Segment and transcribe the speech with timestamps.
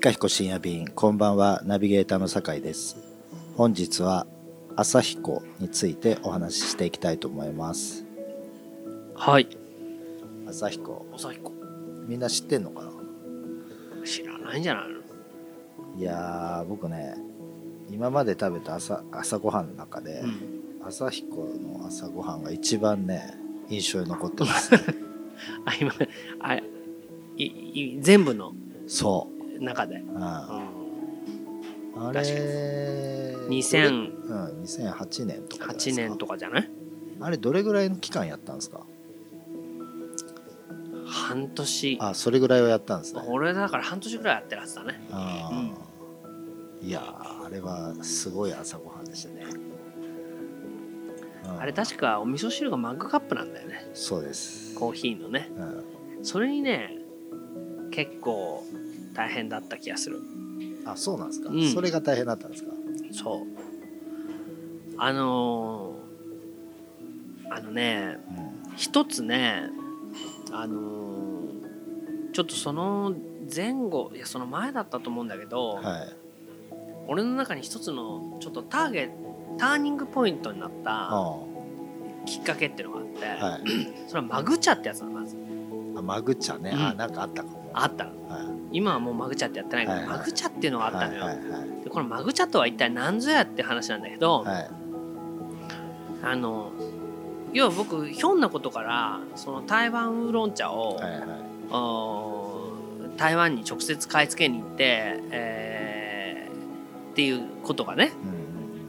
[0.00, 2.96] いかひこ深夜便こんばんはナビゲーターの酒井です。
[3.54, 4.26] 本日は
[4.74, 8.06] 朝彦についてお話ししていきたいと思います。
[9.14, 9.46] はい。
[10.48, 11.04] 朝彦。
[11.14, 11.52] 朝彦。
[12.08, 12.92] みんな知ってんのかな？
[14.06, 15.00] 知らないんじゃないの？
[15.98, 17.14] いやー僕ね
[17.90, 20.32] 今まで食べた朝朝ごはんの中で、うん。
[20.82, 23.34] 朝彦の朝ごはんが一番ね
[23.68, 24.74] 印象に残ってます
[25.66, 25.92] あ今
[26.40, 26.62] あい
[27.44, 28.54] い全部の？
[28.86, 32.20] そう、中で、うん、うあん、れ
[33.48, 36.70] ？2008うん、2008年とかじ年とかじゃない？
[37.20, 38.80] あれどれぐらいの期間やったんですか？
[41.06, 41.98] 半年。
[42.00, 43.22] あそれぐらいはやったんですね。
[43.26, 45.00] 俺だから半年ぐらいやってるはずだね。
[45.10, 49.44] あーいやーあれはすごい朝ごはんでしたね、
[51.44, 51.60] うん。
[51.60, 53.90] あれ確かお味噌汁がマグカップなんだよね。
[53.92, 55.50] そうです、コーヒーのね。
[55.54, 56.96] うん、それにね
[57.90, 58.64] 結構
[59.14, 60.20] 大変だった気がする。
[60.84, 61.72] あそうなんですか、うん。
[61.72, 62.70] それが大変だったんですか。
[63.12, 63.40] そう。
[64.98, 66.00] あのー
[67.52, 68.40] あのねう
[68.72, 69.64] ん一つね
[70.52, 73.14] あのーちょっとその
[73.54, 76.16] 前後いやその前だったと思うんだけど、はい。
[77.08, 79.10] 俺の中に一つのちょっとターゲ
[79.58, 81.36] ターニングポイントになったあ
[82.24, 83.62] きっかけっていうのがあって、あはい。
[84.06, 85.36] それはマグ茶ってやつなのまず。
[85.96, 86.80] あマグ茶ね、うん。
[86.80, 88.04] あなんかあったかもあった。
[88.04, 88.78] のはい。
[88.78, 90.18] 今はもうマグ茶ってやってないけど、はいはい。
[90.18, 94.54] マグ茶っていうのがあったのよ、はいはいでこのマグ茶とは一体何ぞやって話なんだけど、はい。
[94.54, 94.70] はい
[96.22, 96.72] あの
[97.52, 101.22] 要は僕ひょんなことからその台湾ウーロン茶を、はいはい。
[101.72, 102.60] お
[103.16, 108.40] 台湾に直接買い付けに行って、えーっていうことがねうんうん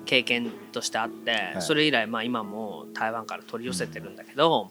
[0.05, 1.61] 経験としてあって、い。
[1.61, 4.69] それ以来まあ今も台湾から取り寄せてるんだけど、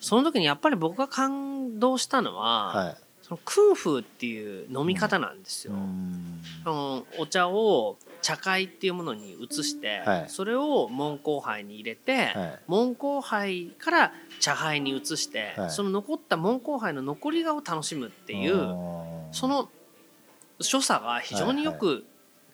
[0.00, 2.96] その時にやっぱり僕が感動したのは、はい。
[3.22, 3.40] その
[3.74, 5.74] フーっていう飲み方なんですよ。
[5.74, 6.40] うん。
[6.64, 10.24] そのお茶を茶会っていうものに移して、はい。
[10.28, 12.58] それを門香杯に入れて、はい。
[12.66, 15.70] 門香杯から茶杯に移して、はい。
[15.70, 18.54] その残った門香杯の残り香を楽しむっていう
[19.32, 19.68] その
[20.60, 22.06] 所作が非常によく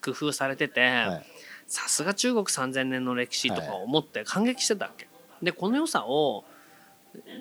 [0.03, 1.25] 工夫されててはい。
[1.67, 5.09] さすが中国3,000年の歴史とか思って感激してたわけ。
[5.43, 6.45] でこの良さを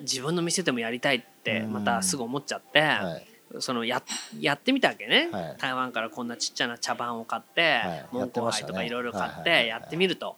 [0.00, 3.26] 自分の店でもやりたいってまたすぐ思っちゃって、はい。
[3.60, 4.02] そのや
[4.40, 5.56] やってみたわけね、はい。
[5.58, 8.06] 台湾からこんなちっちゃな茶番を買って、はい。
[8.12, 10.36] 門香杯とかいろいろ買ってやってみると、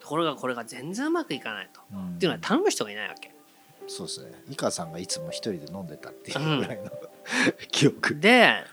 [0.00, 2.14] ところがこれが全然うまくいかないと、うん。
[2.16, 3.32] っていうのは頼む人がいないわけ。
[3.86, 4.32] そうですね。
[4.50, 6.90] 井川さんがいつも一人で飲んでたっていうぐらいの、
[7.70, 8.18] 記憶。
[8.18, 8.64] で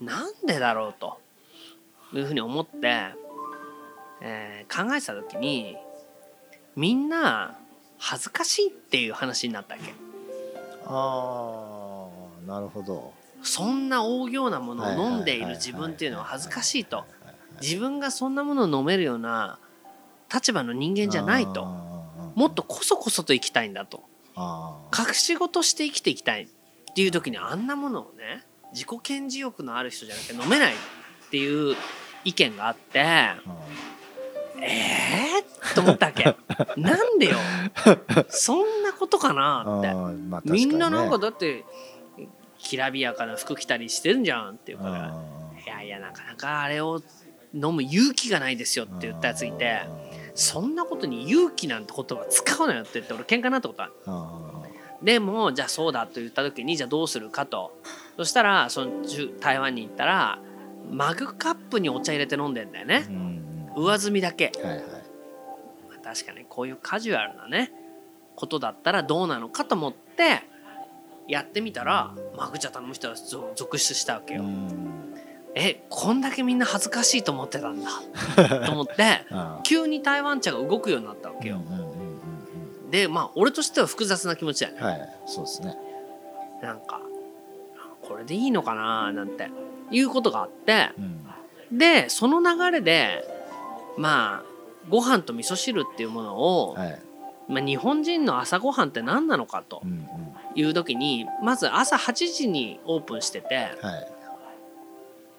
[0.00, 1.24] なんでだろうと。
[2.18, 3.14] いうふうに思って、
[4.20, 5.76] えー考えてた時に
[6.76, 7.58] みんな
[7.98, 9.94] 恥ずかしいっていう話になったわけ？
[10.86, 12.08] あ
[12.46, 13.12] あなるほど。
[13.42, 17.04] そんな大行なものを飲んでいる自分っていうのは恥ずかしいと。
[17.60, 19.58] 自分がそんなものを飲めるような
[20.32, 21.64] 立場の人間じゃないと。
[22.34, 24.02] もっとこそこそと生きたいんだと。
[24.36, 26.46] あ隠し事して生きていきたいっ
[26.94, 30.76] ていう時にあんなものをね自己顕示欲のある人じゃなくて飲めないっ
[31.30, 31.76] ていう
[32.24, 33.36] 意見があってあ
[34.60, 36.24] えー、と思ったわけ
[36.76, 37.36] なんでよ。
[38.28, 39.80] そんなことかな。
[39.80, 41.64] ってまあ確かみんななんかだって
[42.58, 45.14] きらびやかな服着たりしてるんじゃんっていうから。
[45.14, 47.00] あいやいやなかなかあれを
[47.54, 49.82] 飲む勇気がないですよって言ったやついて
[50.34, 53.92] そんなことに勇気なんて言葉使うなよって言って俺喧嘩になったことある。
[54.06, 54.62] あ
[55.02, 57.78] でもじゃあそうだと言った時にじゃあどうするかと。
[58.16, 60.38] そしたらその中台湾に行ったら
[60.90, 63.06] マグカップにお茶入れて飲んでんだよね。
[63.08, 63.34] うん
[63.76, 64.52] 上澄みだけ。
[64.62, 64.93] はいはいまあ
[66.14, 67.72] 確かにこういうカジュアルなね
[68.36, 70.42] ことだったらどうなのかと思って
[71.26, 74.42] やってみたらマグ茶頼む人がぞ続出したわけうよ。
[74.44, 75.14] ん。
[75.56, 77.90] えこんだけみんな恥ずかしいと思ってたんだ。
[78.66, 81.60] と思ってあ急に台湾茶が動くようになったわけよ。
[82.90, 84.82] でまあ俺としては複雑な気持ちだよね。
[84.82, 85.16] はい。
[85.26, 85.76] そうですね。
[86.62, 87.00] なんか
[88.02, 89.50] これでいいのかななんて
[89.90, 90.90] いうことがあって
[91.72, 91.78] うん。
[91.78, 93.24] でその流れで
[93.96, 94.53] まあ
[94.88, 97.02] ご飯と味噌汁っていうものを、はい。
[97.48, 100.08] まあ、日本人の朝ごはんって何なのかとうんうん。
[100.54, 103.74] いう時にまず朝8時にオープンしててはい。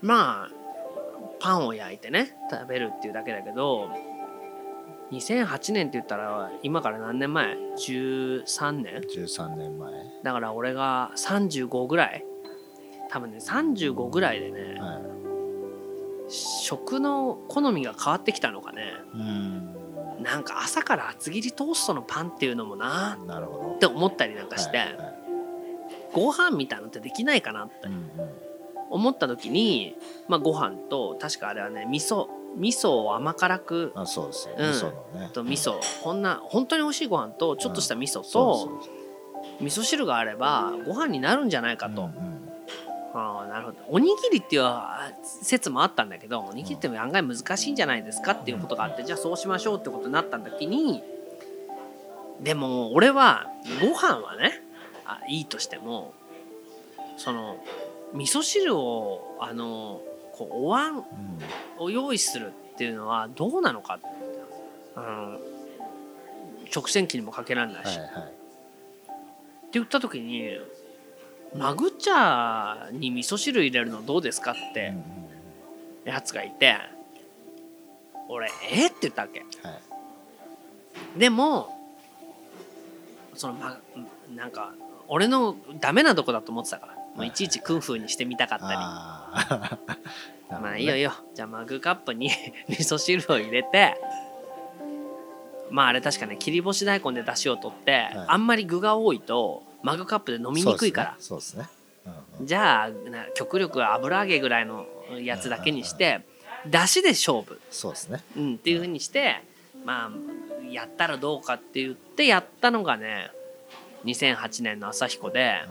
[0.02, 0.52] まあ
[1.40, 3.90] パンを焼いてね食べるっていうだけだけど
[5.12, 9.92] 2008年って言ったら今から何年前？13年？13年前。
[10.24, 12.26] だから俺が35ぐらい。
[13.10, 15.00] 多分ね35ぐらいでねは
[16.28, 18.94] 食の好みが変わってきたのかね。
[19.14, 19.76] うん。
[20.24, 23.18] なんか朝から厚切りトーストのパンっていうのもな。
[23.28, 25.16] なるほって思ったりなんどかして、はいはい。
[26.14, 27.88] ご飯みたいなのってできないかなって。
[27.88, 28.10] うんうん。
[28.90, 29.96] 思った時に、
[30.28, 33.92] まあ、ご飯と確かあれはね味噌味噌を甘辛く。
[33.96, 34.70] あそうですよ、うん。
[34.70, 35.30] 味噌のね。
[35.34, 35.80] と味噌。
[36.04, 39.64] こんな本当に美味しいご飯とちょっとした味噌そうとそう。
[39.64, 42.35] 味噌汁があればご飯になるんじゃないかと、うんうん
[43.56, 43.78] なるほど。
[43.88, 44.64] おにぎりっていう
[45.24, 51.02] 説もあったんだけどおにぎりって案外難しいんじゃないですかっていうことがあってじゃあそうしましょうってことになった時に
[52.42, 53.48] でも俺は
[53.80, 54.62] ご飯はね
[55.06, 56.14] あいいとしても
[57.16, 57.64] その
[58.14, 60.02] 味噌汁をあの
[60.34, 61.04] こうお椀うん。
[61.86, 64.00] を用意するっていうのはどうなのか
[64.98, 65.40] あの
[66.76, 68.08] 直線機にもかけられないし、はいはい。
[68.08, 68.34] って
[69.74, 70.44] 言った時に
[71.58, 74.94] マグ茶に味噌汁入れるのどうですかって
[76.04, 76.78] やつがいて
[78.28, 79.40] 俺えっって言ったわけ。
[79.40, 79.46] は
[81.16, 81.20] い。
[81.20, 81.70] でも
[83.36, 83.78] そのま
[84.36, 84.74] なんか
[85.08, 86.96] 俺のダメなとこだと思ってたから。
[87.16, 88.72] もういちいちクンフーにしてみたかったり。
[88.72, 89.80] ね
[90.62, 91.14] まあいいよいいよ。
[91.34, 92.30] じゃあマグカップに
[92.68, 93.96] 味噌汁を入れて
[95.70, 98.26] まああれ確かね切り干し大根で出汁を取って、はい。
[98.28, 101.16] あんまり具が多いとマグカップで飲みにくいから。
[101.20, 101.64] そうですね。
[101.64, 101.70] ね。
[102.08, 102.48] うんうん。
[102.48, 104.86] じゃあな極力油揚げぐらいの
[105.22, 106.22] やつだけにして
[106.68, 108.24] だしで勝負、そうですね。
[108.36, 109.44] うん、っていうふうにして
[109.86, 113.30] まあやったらどうかって言ってやったのがね
[114.06, 115.62] 2008年の朝彦で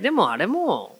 [0.00, 0.96] でもあれも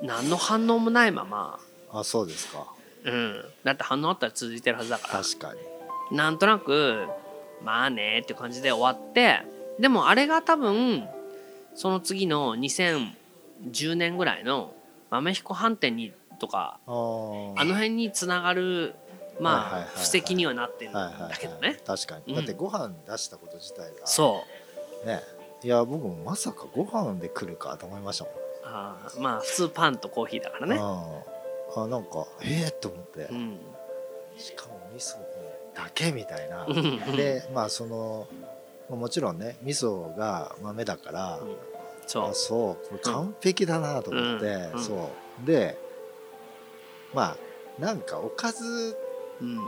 [0.00, 2.64] 何の反応もないまま、うんあそうですか。
[3.04, 5.22] うん、だって反応あったら続いてるはずだから。
[5.22, 6.16] 確かに。
[6.16, 7.06] なんとなく
[7.62, 9.42] まあねって感じで終わって
[9.82, 11.08] でもあれが多分
[11.74, 14.72] その次の2010年ぐらいの
[15.10, 18.94] 豆彦飯店にとかあの辺につながる
[19.40, 21.80] まあ布石にはなってるんだけどね。
[21.84, 22.34] 確かに、うん。
[22.36, 24.06] だってご飯出したこと自体が。
[24.06, 24.44] そ
[25.04, 25.06] う。
[25.06, 25.20] ね。
[25.64, 28.34] いや僕もまさかご飯で来るかと思いましたもん。
[28.64, 30.76] あーまあ普通パンとコーヒーだからね。
[30.78, 31.22] あ
[31.76, 33.58] あなんかええと思って、うん。
[34.38, 35.16] しかも味噌
[35.74, 36.66] だけみたいな。
[37.16, 38.28] でまあその
[38.96, 41.56] もちろんね味噌が豆だから、うん。
[42.06, 44.72] そあそうこれ完璧だなと思って、うん。
[44.72, 44.84] うん。
[44.84, 45.10] そ
[45.42, 45.46] う。
[45.46, 45.78] で
[47.14, 47.36] まあ
[47.80, 48.96] なんかおかず
[49.40, 49.58] ううん。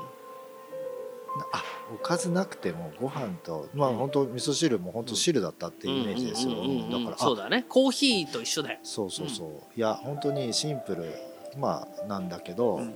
[1.53, 3.97] あおかずなくてもご飯とまあうん。
[3.97, 7.65] 本当味噌汁も本当汁だったっていうイメージですよ、うんうんうんうんだからあそうだね。
[7.69, 8.79] コーヒーと一緒だよ。
[8.82, 11.12] そうそうそう、いや本当にシンプル
[11.59, 12.94] まあなんだけど、うん。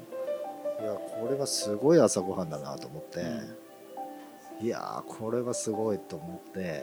[0.80, 3.25] いやこれはすごい朝ごはんだなと思って、
[4.60, 6.82] いやこれはすごいと思って、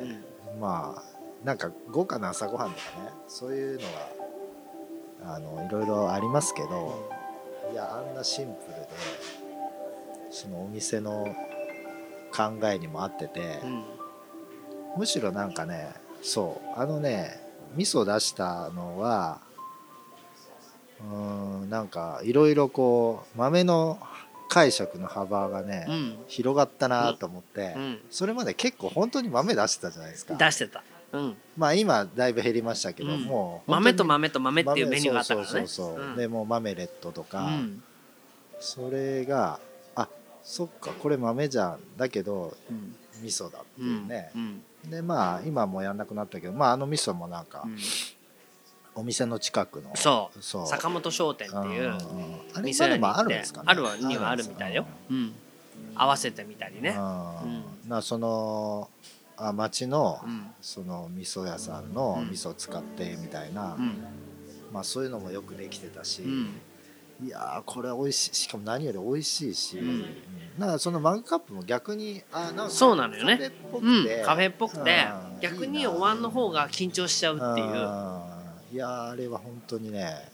[0.60, 1.04] まあ
[1.45, 3.83] なんか豪華な朝ごはんとかねそういうの
[5.27, 7.10] はあのいろいろありますけど
[7.72, 8.88] いやあんなシンプルで
[10.31, 11.27] そのお店の
[12.36, 13.83] 考えにも合ってて、うん。
[14.98, 17.42] むしろなんかねそうあのね
[17.75, 19.42] 味噌出したのは
[21.01, 21.18] うー
[21.66, 23.99] んなんかいろいろこう豆の
[24.56, 26.18] 解釈の幅がね、うん。
[26.30, 28.00] 広がったなと思って、うん。
[28.09, 30.35] それまで結構本当に豆出してたじゃないですか。
[30.35, 30.81] 出してた。
[31.12, 31.35] うん。
[31.57, 33.24] まあ今だいぶ減りましたけど、うん。
[33.24, 35.52] もう豆と豆と豆っていうメニューがあったからね。
[35.52, 37.83] そうそうそうでもう豆レッドとか、うん。
[38.62, 39.59] それが
[39.94, 40.07] あ
[40.42, 42.95] そっかこれ豆じゃんだけどうん。
[43.24, 44.07] 味噌だってういうん。
[44.07, 44.38] ね、う
[44.88, 44.90] ん。
[44.90, 47.78] でまあ今もうやんなくなったけどまああの味噌もなんか、うん
[48.95, 49.92] お店の近くの。
[49.95, 50.42] そう。
[50.42, 50.68] そう。
[50.68, 51.97] 坂本商店っていう
[52.64, 53.19] 店に行って。
[53.19, 53.66] あるんですかね。
[53.68, 54.85] あるはにはあるみたいよ。
[55.09, 55.33] うん。
[55.95, 56.90] 合わせてみたりね。
[56.92, 56.94] う
[57.87, 57.90] ん。
[57.90, 58.90] なその
[59.37, 60.47] あ町の、うん。
[60.61, 62.30] その味噌屋さんのうん。
[62.30, 63.97] 味噌を使ってみたいな、うん。
[64.71, 66.61] まあそういうのもよくできてたし、うん。
[67.21, 68.35] いやーこれ美味しい。
[68.35, 69.90] しかも何より美味しいし、うん。
[69.90, 70.06] うん。
[70.57, 73.37] なんかそのマグカップも逆にあなんかそうなのよね。
[73.37, 74.04] カフェっぽうん。
[74.04, 75.07] くて、カフェっぽくて。
[75.33, 75.40] うん。
[75.42, 77.68] 逆にお椀の方が緊張しちゃうっていう。
[77.68, 78.34] うん
[78.72, 80.30] いやーあれは本当にね、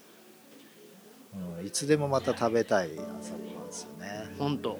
[1.59, 4.73] うん、いつでもまた食べたい朝ごはんですよね、本当。
[4.73, 4.77] う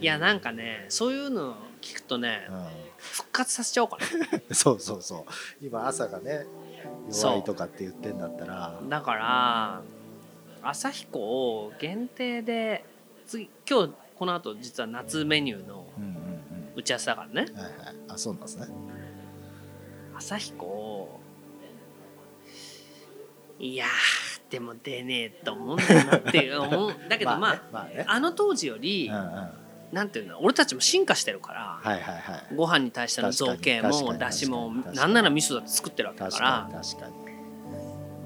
[0.00, 2.90] いやなんかねそういうの聞くとねん。
[3.00, 3.96] 復活させちゃおうか
[4.48, 5.26] うん、 そうそうそ
[5.60, 5.64] う。
[5.64, 6.44] 今朝がね
[7.10, 8.78] 弱いとかって言ってんだったら。
[8.82, 9.82] なだから
[10.62, 12.84] 朝彦を限定で
[13.26, 16.20] 次今日この後実は夏メニューのうんうん
[16.76, 17.46] 打ち合わせだからね。
[17.50, 17.96] うんはいはい。
[18.08, 18.66] あそうなんですね。
[20.14, 21.20] 朝彦を
[23.60, 26.94] いやーでも出ねえと思うんだなって思う。
[27.08, 28.04] だけどまあ、ねまあね。
[28.08, 29.32] あの当時より、うんうん。
[29.32, 29.60] はい
[29.92, 36.70] なんていうの俺たちも進化してるから、はいはいご飯に対しての造形もだしもなんなら味噌だって作ってるわけだから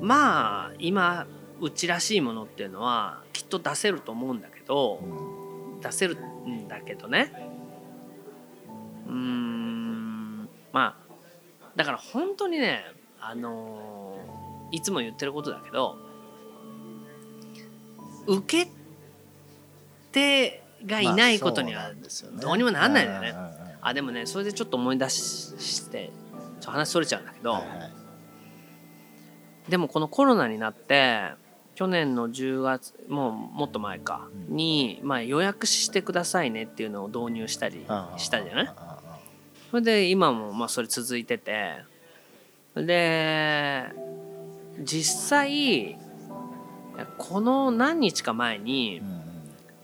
[0.02, 1.26] まあ今
[1.62, 5.80] うちらしいものっていうのはきっと出せると思うんだけどうん。
[5.80, 7.32] 出せるんだけどね。
[9.06, 10.48] うーん。
[10.70, 12.84] まあだから本当にね
[13.22, 14.43] あのー
[14.75, 15.97] いつも言ってることだけど
[18.26, 18.71] 受け
[20.12, 21.90] 手がいないことには
[22.40, 23.35] どうにもなんないんだよね。
[23.81, 25.21] あでもねそれでちょっと思い出し
[25.59, 26.11] して
[26.61, 27.75] ちょっと話それちゃうんだけど、はいは
[29.69, 29.71] い。
[29.71, 31.31] でもこのコロナになって
[31.75, 34.57] 去年の10月もうもっと前かうん。
[34.57, 37.85] に、まあ、予約してくださいねっていうのを導入したり
[38.16, 38.75] したじゃない？
[39.71, 41.76] それで今もまあそれ続いてて。
[42.75, 43.85] で
[44.81, 45.99] 実際
[47.19, 49.02] この何日か前に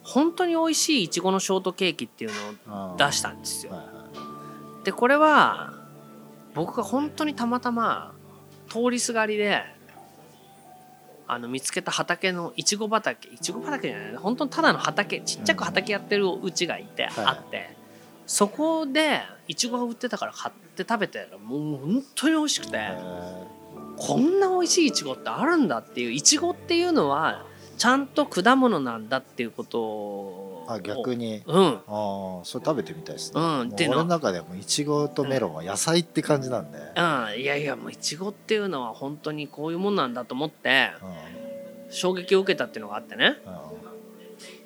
[0.03, 2.31] 本当に美味しいいちごのショートケーキっていう
[2.69, 3.73] のを出したんですよ。
[4.85, 5.75] でこれは
[6.55, 8.15] 僕が本当にたまたま
[8.69, 9.63] 通りすがりで
[11.29, 17.77] あの見つけた畑のいちご畑いちご畑じゃない本当にただの畑ちっちゃく畑やってるうちがいて、はいあって。
[18.27, 22.77] そこでいちごが売ってたから買って食べてもう本当に美味しくて。
[22.77, 23.60] へ
[24.00, 27.45] こんな美味しいいちごってあるんだっていういちごっていうのは
[27.76, 31.42] ちゃんと果物なんだっていうことをーあ逆に。
[31.47, 31.64] うん。
[31.64, 41.92] ああそれ食べてみたいですね、うん俺の中ではもういちごとメロンは野菜って感じなんで、うん、いやいやもういちごっていうのは本当にこういうもんなんだと思ってうん。
[41.92, 43.37] 衝撃を受けたっていうのがあってね。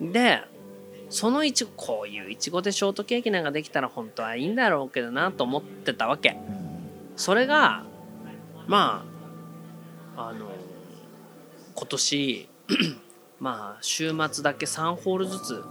[0.00, 0.42] で
[1.08, 6.30] そのいちごこういういちごでショートケーキなんかできたら本当はいいんだろうけどなと思ってたわけ。
[6.48, 6.64] うんうん。
[7.16, 7.84] それが
[8.66, 9.13] まあ
[10.16, 10.46] あの
[11.74, 12.48] 今年
[13.40, 15.64] まあ週末だけ3ホールずつ、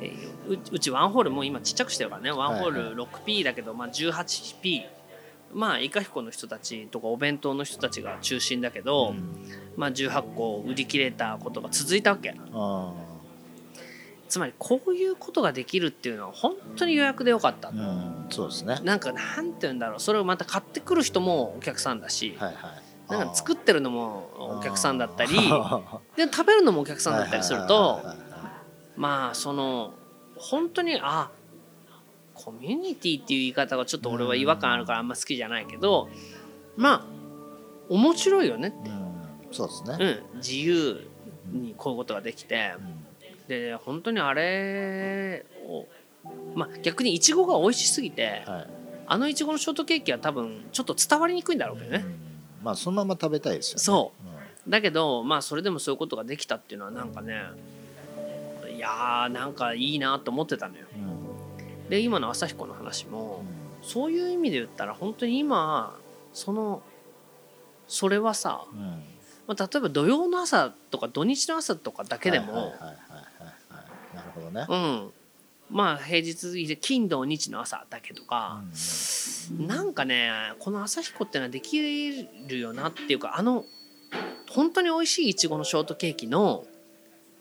[0.00, 2.30] えーううちワンホールもう今ちっちゃくしてるからね。
[2.30, 4.82] ワンホール 6P だけど、まあ、18P
[5.52, 9.14] まあイカヒコの人たちとかお弁当の人たちが中心だけど、
[9.76, 12.34] まあ、18個売り切れたことが続いたわけ。
[12.52, 12.92] あ
[14.28, 18.26] つまりこういうことができるっていうのは本当に予約でよかった、あうん。
[18.28, 18.78] そうですね。
[18.84, 20.00] なんかなんて言うんだろう。
[20.00, 28.02] それをまた買ってくる人もお客さんだし、はいはいなんか作ってるのもお客さんだったりあ で食べるのもお客さんだったりするーと
[28.96, 29.94] まあその
[30.36, 31.30] 本当にあ
[32.34, 36.08] コミュニティっていう言い方がちょっと俺は違和感あるからあんま好きじゃないけど
[36.76, 37.02] まあ
[37.88, 39.08] 面白いよねって、うん。
[39.50, 41.08] そうですね、うん、自由
[41.50, 42.74] にこういうことができて。
[42.78, 42.98] うん。
[43.48, 45.86] で本当にあれを
[46.54, 48.66] まあ逆にいちごが美味しすぎてはい。
[49.06, 52.04] あのいちごのショートケーキは多分ちょっと伝わりにくいんだろうけどね。
[52.04, 52.27] うん
[52.68, 54.12] まあそのまま食べたいですよね、そ
[54.66, 54.70] う。
[54.70, 57.40] だけどまあそれでもそういうことができたっていうのはなんかね
[58.76, 60.84] いやーなんかいいなと思ってたのよ。
[61.88, 63.42] で今の朝彦の話も
[63.80, 65.96] そういう意味で言ったら本当に今
[66.34, 66.82] その
[67.86, 68.66] それはさ、
[69.46, 72.74] まあ、例えば土曜の朝とか土日の朝とかだけでも、
[74.12, 75.10] なるほどね、うん
[75.70, 78.62] まあ平日で金土日の朝だけとか、
[79.58, 83.64] なんかねこの朝彦っていうのはできるよなっていうかあの
[84.50, 86.64] 本当に美味しいいちごのショートケーキの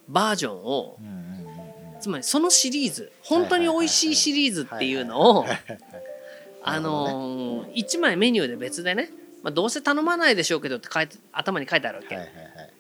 [0.08, 2.02] バージョンをうんうんうんうん。
[2.02, 5.46] つまりそのシリーズ本当に美味しいシリーズっていうのを
[6.64, 9.10] あのー、1枚メニューで別でね、
[9.42, 12.18] まあ、どうせ頼まないでしょうけどって書いて頭に書いてあるわけ、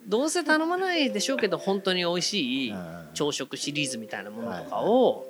[0.06, 5.27] どうせ頼まないでしょうけど本当に美味しいうんうん朝食シリーズみたいなものとかを、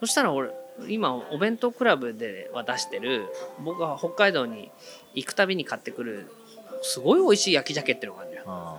[0.00, 0.50] そしたら俺
[0.88, 3.26] 今お弁当クラブでは出してる
[3.64, 4.70] 僕が北海道に
[5.14, 6.30] 行くたびに買ってくる
[6.82, 8.78] すごい美味しい焼き鮭っていうのがあるんだよ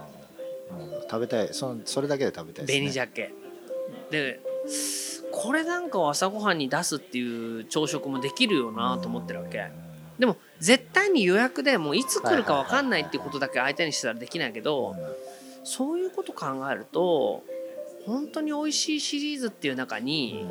[0.72, 1.50] うん食べたい。
[1.54, 2.90] そのそれだけで食べたいですね。
[2.92, 3.34] 紅鮭
[4.12, 4.40] で
[5.32, 9.70] これなんかを朝ごはんに出すっていう朝食もできるよなと思ってるわけ。
[10.20, 14.96] でも絶対に予約でもういつ来るか分かんないっていうことだけ相手にしたらできないけど
[15.64, 17.44] そういうこと考えると
[18.08, 20.48] 本当に美味しいシリーズっていう中に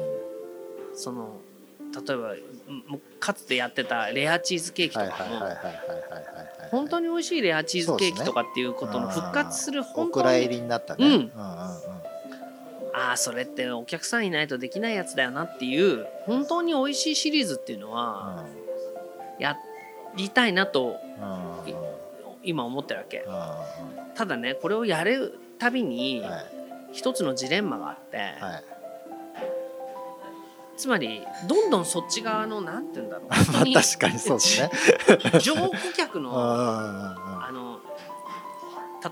[0.97, 1.41] その
[2.07, 2.35] 例えば
[2.89, 11.07] むかつてやってたレアチーズケーキとはいかも本当に美味しいレアチーズケーキとかっていうことの復活する本当お蔵入りにになったね。
[11.07, 11.13] うん。
[11.13, 11.31] うんうんうん。
[12.93, 18.45] ああそれってお客さんいないとできないやつだよなっていう本当に美味しいシリーズっていうのは
[19.39, 19.57] や
[20.17, 20.97] りたいなと
[22.43, 23.25] 今思ってるわけ。
[24.15, 26.47] ただねこれをやるたびにはい。
[26.93, 28.76] 一つのジレンマがあって、はい
[30.77, 33.35] つまりどんどんそっち側のなんて言うんだろう。
[33.35, 34.71] 本当に確かにそうですね。
[35.41, 37.81] 乗顧客のあの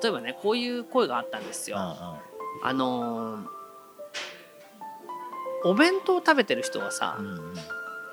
[0.02, 1.76] 例えばねこういう声があったんですよ。
[1.78, 3.46] あのー
[5.66, 7.32] お弁当食べてる人がさ、うんうん。
[7.32, 7.54] うん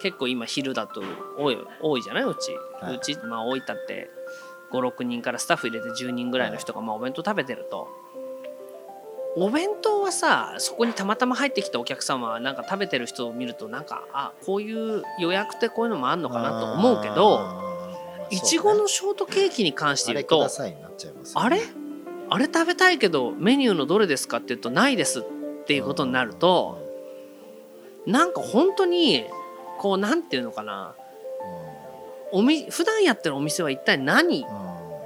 [0.02, 1.04] 結構今昼だと
[1.38, 2.24] 多い多いじゃない？
[2.24, 2.96] うち、はい。
[2.96, 4.10] うちまあ大分って
[4.72, 7.88] 56人からスタッフ入れて10人ぐらいの人がまあお弁当食べてると
[9.38, 17.40] お弁当はさそこにたまたま入ってきたお客様はなんか食べてる人を見るとなんかあこういう予約ってこういうのもあんのかなと思うけど
[18.30, 20.48] いちごのショートケーキに関して言うと
[21.36, 21.62] あれ
[22.30, 22.46] あれ？
[22.46, 25.24] 食べたいけどメニューのどれですかって言うとないですっ
[25.66, 26.80] ていうことになると
[28.06, 29.26] なんか本当に
[29.80, 30.96] こうなんていうのかな。
[32.34, 34.46] おみ普段やってるお店は一体何、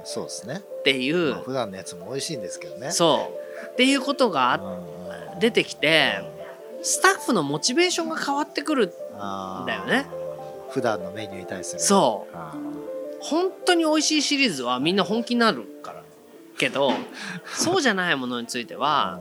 [0.04, 0.60] そうですね。
[0.62, 2.92] っていう、まあ、普段のやつも美味しいんですけどね。
[2.92, 4.60] そうっていうことが
[5.40, 6.20] 出てきて
[6.82, 8.90] スタッフのモチベーションが変わってくるん
[9.66, 10.06] だよね。
[10.70, 11.80] 普段のメニューに対する。
[11.80, 12.36] そう。
[13.20, 16.02] 本当に美味しいシリーズはみんな本気になるから
[16.58, 16.92] けど
[17.46, 19.20] そうじゃないものについては、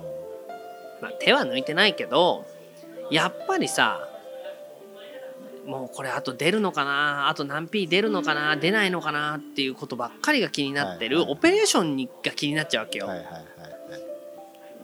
[1.02, 2.46] まあ、手は抜いてないけど
[3.10, 4.08] やっぱりさ
[5.66, 13.10] もうこれあと出るのかなあと何 P 出るのかな出ないのかなっていうことばっかりが気になってる、オペレーションにが気になっちゃうわけよ、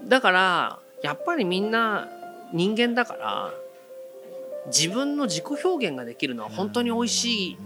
[0.08, 2.08] だからやっぱりみんな
[2.54, 3.54] 人間だから
[4.68, 7.58] 自分の自己表現ができるのは本当に美味しい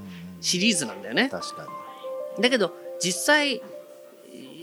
[0.41, 1.29] シリーズなんだよね。
[1.29, 1.67] 確か
[2.37, 3.61] にだけど実際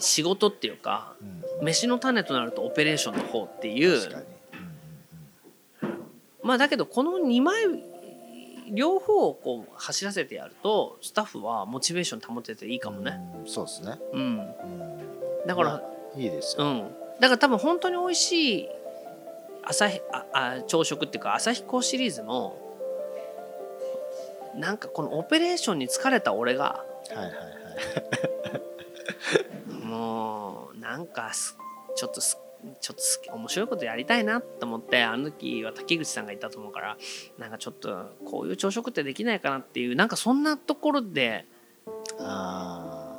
[0.00, 1.14] 仕事っていうか、
[1.62, 4.26] 飯の種となるとオペレーションの方っていう、
[6.42, 7.54] まあだけどこの2枚
[8.72, 13.20] 両方をこう走らせてやるとスタッフはモチベーション保てていいかもね。
[13.40, 13.98] うん、そうですね。
[14.12, 14.54] うん。
[15.46, 15.82] だから、
[16.16, 16.64] いいですよ。
[16.64, 17.01] うん。
[17.20, 18.68] だから多分本当に美味しい
[19.64, 22.58] 朝日ああ朝食っていうか朝日校シリーズも
[24.54, 27.32] なんかこのオペレーションに疲れた俺が、はいはいは
[29.82, 31.32] い、もうなんか
[31.96, 32.38] ちょっとす
[32.80, 36.96] ちょっと面白いことやりたいなと思ってあの時は滝口さんがいたと思うから
[37.38, 41.44] なんかちょっとこういう朝食ってできないかなっていうなんかそんなところで
[42.20, 43.16] あ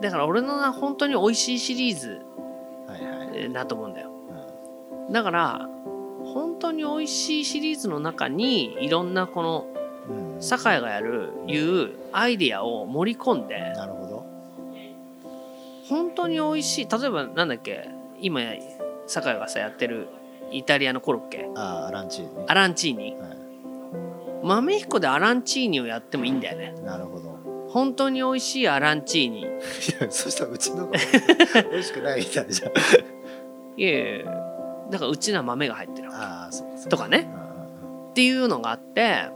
[0.00, 2.20] だから俺の本当に美味しいシリーズ
[3.52, 3.94] だと思うん。
[3.94, 4.10] だよ、
[5.10, 5.68] だから
[6.24, 9.66] 本当に美味しいシリーズの中にいろんなこの
[10.40, 14.26] 酒井がやるいうアイディアを盛り込んでなるほど。
[15.88, 16.88] 本当に美味しい。
[16.88, 17.88] 例えばなんだっけ
[18.20, 18.40] 今
[19.06, 20.08] 酒井がさやってる
[20.50, 21.50] イタリアのコロッケ。
[21.54, 22.44] あアランチーニ。
[22.46, 23.36] アランチーニ、はい、
[24.42, 26.74] 豆彦でアランチーニをやってもいいんだよね。
[26.82, 27.34] なるほど。
[27.68, 29.40] 本当に美味しいアランチーニ。
[29.40, 29.50] いや
[30.10, 30.98] そしたらうちの美
[31.78, 32.72] 味しくないみたいじゃん
[33.76, 34.24] いやいや
[34.90, 37.28] だからうちのは豆が入ってるあそうとかね。
[38.10, 39.28] っていうのがあって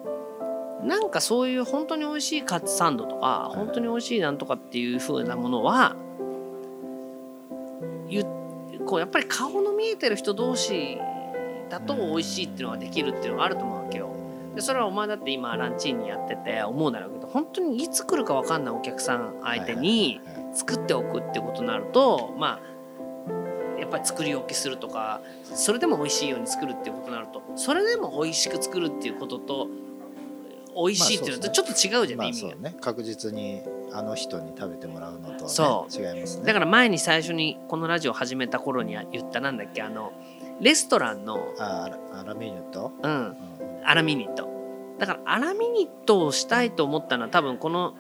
[0.85, 5.97] なんかそういう本当に美味しいカツサンドとか本当に美味しいなんとかっていう風なものは
[8.89, 10.99] こうやっぱり顔の見えてる人同士
[11.69, 14.09] だと美味しいっていうのができるっていうのがあると思うわけよ。
[14.55, 20.21] でそれはお前だって今ランチーニやってて思うだろうけど本当にいつ来るか分かんないお客さん相手に
[20.55, 22.63] 作っておくってことになるとまあや
[23.89, 29.69] っぱり作り置きするとかそれでも美味しいように作るっていうことになるとそれでも美味しく作るっていうことと
[30.77, 36.45] 美味しいっていうのとちょっと違うじゃん、まあ、意味が、ね、確実にあの人に食べてもらうのとは、ね、違いますね。
[36.45, 40.13] だから前に最初にこのラジオ始めた頃に言ったなんだっけあの
[40.61, 42.93] レストランのあアラミニット？
[43.03, 43.37] うん、うん、
[43.85, 44.49] アラミニット。
[44.99, 47.95] だからアラミニットをしたいと思ったのは多分この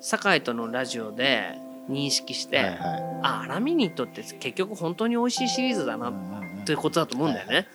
[0.00, 1.58] 酒井とのラジオで
[1.88, 2.76] 認識して、はいはい、
[3.22, 6.12] あアラミニットって結局本当に美味しいシリーズだな
[6.64, 7.66] ということだと思うんだよね、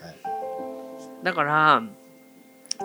[1.24, 1.84] だから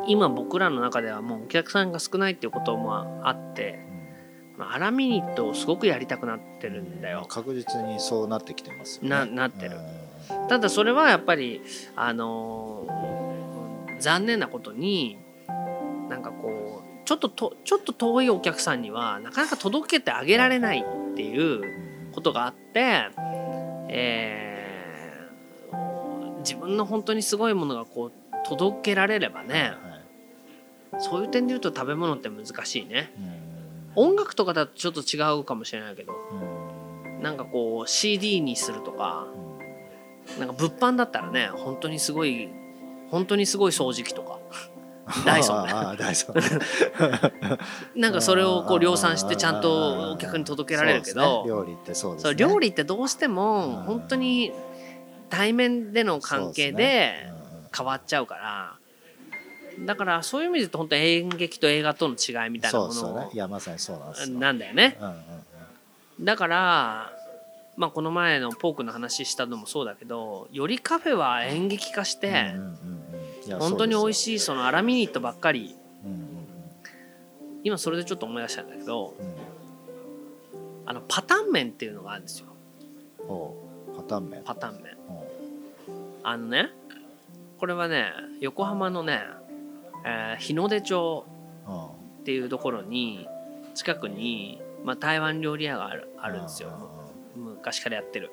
[0.07, 3.79] 今僕らの中ではもうお客さんが少ないっていうこともあって、
[4.57, 7.27] まあ、アラミニットをすごくやりたくなってるんだよ。
[7.29, 9.77] 確実にそうなってきてます、ね、ななってる。
[10.49, 11.63] ただそれはやっぱり
[11.97, 15.19] あのー、残念なことに
[16.09, 16.78] なんかこう
[17.09, 23.09] ちょっととちょっと遠いお客さんにはなかなか届けてあげられないっていうことがあって、
[23.89, 28.13] えー、自分の本当にすごいものがこう
[28.47, 29.73] 届けられればね、
[30.93, 33.11] はい、そういう点で言うと食べ物って難しいね、
[33.97, 39.27] 音楽とかだとちょっと違うかもしれないけど、うなんかこう CD にするとか、
[40.37, 42.51] うなんか物販だったらね本当にすごい
[43.11, 44.38] 本当にすごい掃除機とか
[45.25, 45.73] ダイソンね
[47.97, 52.35] なんかそれをこう量産してちゃんとお客に届けられるけど、ね、料理ってそうですね。
[52.35, 54.53] 料理ってどうしても本当に
[55.31, 57.31] 対面での関係で
[57.77, 58.75] 変わっちゃうから。
[59.87, 63.21] だからそういう意味で言うと本当演劇と映画との違いみたいなもの。
[63.21, 67.13] ね、いやまさにそうなんですなんだよね、うんうんうん、だから
[67.77, 72.88] まあこの前のポークの話したのもそうだけどよりカフェは演劇化して、うんうんうん、
[73.57, 76.27] 本当に美味しいそのアラミニットばっかり、うんうんうん、
[77.65, 79.15] 今それでちょっと思い出したんだけど、
[80.87, 82.47] あのパターン麺っていうのがあるんですよ。
[83.97, 84.43] パターン麺。
[84.45, 84.97] パターン麺。
[86.23, 86.71] あのね
[87.59, 89.23] これはね横浜のね、
[90.05, 91.25] えー日の出町
[91.67, 91.99] うん。
[92.19, 93.27] っていうところに
[93.75, 96.71] 近くに、まあ、台湾料理屋があるあるんですよ。
[97.35, 98.31] 昔からやってる。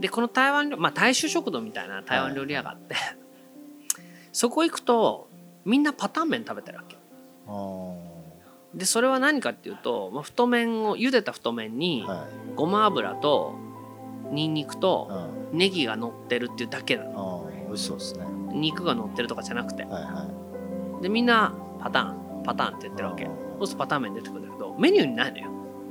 [0.00, 2.94] でこの台湾料まあ大衆食堂みたいな台湾料理屋があって、
[4.38, 5.28] そこ行くと
[5.64, 6.96] みんなパターン麺食べてるわけ。
[7.48, 12.20] うんでそれは何かっていうと、まあ、太麺を茹でた太麺にはい。
[12.54, 13.56] ごま油と
[14.30, 15.08] ニンニクうと
[15.52, 15.58] ん。
[15.58, 17.48] ネギが乗ってるっていうだけなの。
[17.48, 18.26] あ美味しそうですね。
[18.52, 19.82] 肉が乗ってるとかじゃなくて。
[19.82, 20.28] はいは
[21.00, 21.02] い。
[21.02, 23.24] でみんなパターンパターンって言ってるわけ。
[23.24, 25.48] うんそうするとパターン麺出てくるんだけどメニューにないのよ。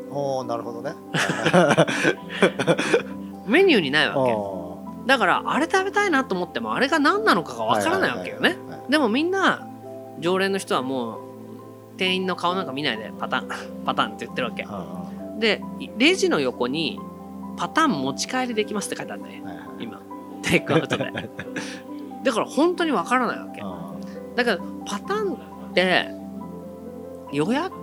[0.09, 0.93] おおなるほどね。
[3.45, 4.19] メニューにないわけ。
[4.31, 4.56] お
[5.07, 8.57] だからあれ食べたいなと思ってもあれが何なのかがわからないわけよね。
[8.89, 9.65] でもみんな
[10.19, 11.19] 常連の人はもう
[11.97, 13.47] 店員の顔なんか見ないでパターン
[13.85, 14.67] パターンって言ってるわけ。
[15.39, 15.63] で
[15.97, 16.99] レジの横に
[17.55, 19.41] パターン持ち帰りできますって書いてあるね
[19.79, 20.01] 今。
[20.41, 21.05] テイクアウトで。
[22.23, 23.63] だから本当にわからないわけ。
[24.35, 25.37] だからパターンっ
[25.73, 26.09] て
[27.31, 27.73] 予約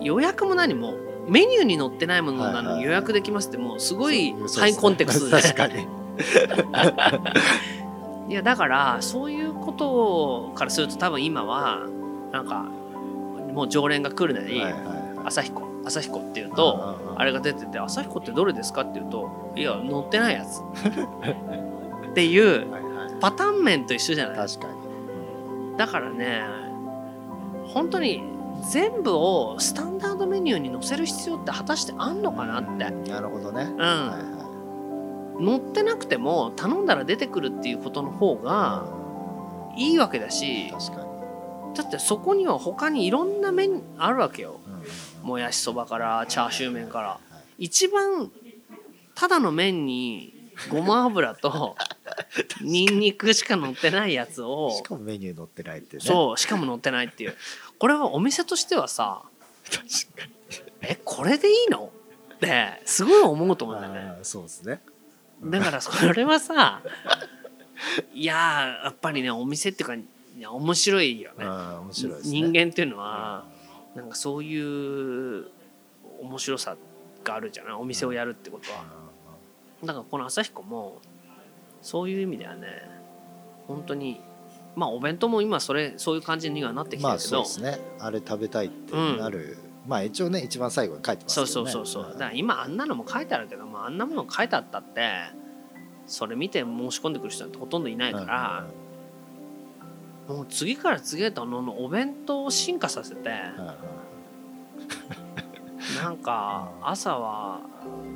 [0.00, 0.94] 予約も何も
[1.28, 5.42] メニューに載ってないものなのに予約できますってもうすごいハイコンテクストで。
[5.42, 5.82] 確かに。
[5.82, 5.99] い
[8.28, 11.80] やだからそういうことからすると多分今は
[12.32, 12.66] なんか
[13.52, 14.82] もう常連が来るのにはいはい
[15.26, 20.60] 「朝彦朝彦」っていうとあれが出てて「朝彦ってどれですか?」って言うと「いや載ってないやつ」
[22.10, 22.66] っていう
[23.20, 24.36] パターン麺と一緒じゃない？
[24.36, 25.76] 確かに。
[25.76, 26.42] だからね
[27.74, 28.22] 本当に
[28.70, 32.90] 全部をスタンダードメニューに載せる必要って果たしてあんのかなって。
[33.10, 33.62] なるほどね。
[33.64, 34.39] うん、はいは
[35.44, 38.86] 載ってなくても頼んだら出てくるっていうことの方が
[39.76, 41.74] いいわけだしい確かに。
[41.76, 44.60] だってそこには他にいろんな麺あるわけよ。
[44.66, 44.80] うん
[45.22, 47.08] もやしそばからチャーシュー麺から。
[47.08, 47.14] は
[47.58, 48.30] い一番
[49.14, 50.32] ただの麺に
[50.70, 51.76] ごま油と
[52.62, 56.02] ニンニクしか乗ってないやつをしかもメニュー載ってないってね。
[56.02, 57.36] そうしかも乗ってないっていう。
[57.78, 59.22] これはお店としてはさ
[59.70, 60.28] 確か
[60.80, 61.90] えこれでいいの？
[62.34, 64.18] ってすごい思うと思うんだよね。
[64.22, 64.80] そうですね
[65.44, 66.82] だからそれはさ
[68.12, 70.04] いやーやっぱりねお店っていうかい
[70.38, 71.44] や面白いよね。
[71.46, 72.32] 面白いですね。
[72.32, 73.44] 人間っていうのは
[73.94, 75.46] なんかそういう
[76.20, 76.76] 面白さ
[77.24, 77.72] があるじゃない？
[77.74, 78.84] お店をやるってことは。
[79.82, 80.98] だからこの朝彦も
[81.82, 82.66] そういう意味ではね
[83.66, 84.20] 本当に
[84.76, 87.80] まあお弁当も今それそういう感じにはなってきてまあるけど、そうですね。
[87.98, 89.18] あれ食べたいってうん。
[89.18, 91.72] なるまあ一応ね一番最後に書いてますそうけどね。
[91.72, 92.12] そうそうそう、ん。
[92.14, 95.12] だから今あんなのも書いてあるけどもあんなもの書いてあったって
[96.06, 98.66] それ見て申し込んでくる人なんてほとんどいないから、
[100.28, 103.74] もう次から次へとあのお弁当を進化させてうんうんうん
[106.02, 107.60] なんか朝は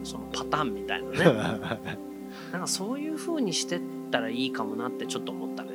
[0.05, 1.25] そのパターンみたいなね。
[2.53, 5.74] なんかそういう風にしてったらいいかもなってちょっと思ったね